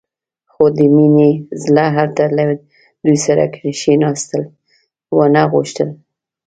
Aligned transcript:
خو 0.51 0.63
د 0.77 0.79
مينې 0.95 1.31
زړه 1.63 1.85
هلته 1.97 2.23
له 2.37 2.43
دوی 3.05 3.17
سره 3.25 3.43
کښېناستل 3.53 4.43
ونه 5.17 5.41
غوښتل. 5.53 5.89